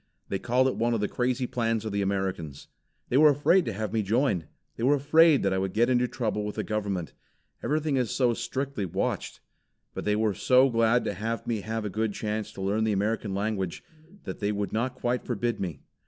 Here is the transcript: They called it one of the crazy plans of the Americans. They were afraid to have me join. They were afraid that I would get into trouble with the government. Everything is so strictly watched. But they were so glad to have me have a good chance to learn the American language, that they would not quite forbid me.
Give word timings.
They 0.29 0.39
called 0.39 0.67
it 0.67 0.77
one 0.77 0.95
of 0.95 0.99
the 0.99 1.07
crazy 1.07 1.45
plans 1.45 1.85
of 1.85 1.91
the 1.91 2.01
Americans. 2.01 2.67
They 3.09 3.17
were 3.17 3.29
afraid 3.29 3.65
to 3.65 3.73
have 3.73 3.93
me 3.93 4.01
join. 4.01 4.45
They 4.75 4.81
were 4.81 4.95
afraid 4.95 5.43
that 5.43 5.53
I 5.53 5.59
would 5.59 5.73
get 5.73 5.91
into 5.91 6.07
trouble 6.07 6.43
with 6.43 6.55
the 6.55 6.63
government. 6.63 7.13
Everything 7.61 7.97
is 7.97 8.09
so 8.09 8.33
strictly 8.33 8.83
watched. 8.87 9.41
But 9.93 10.03
they 10.05 10.15
were 10.15 10.33
so 10.33 10.71
glad 10.71 11.05
to 11.05 11.13
have 11.13 11.45
me 11.45 11.61
have 11.61 11.85
a 11.85 11.89
good 11.91 12.13
chance 12.13 12.51
to 12.53 12.63
learn 12.63 12.83
the 12.83 12.93
American 12.93 13.35
language, 13.35 13.83
that 14.23 14.39
they 14.39 14.51
would 14.51 14.73
not 14.73 14.95
quite 14.95 15.23
forbid 15.23 15.59
me. 15.59 15.81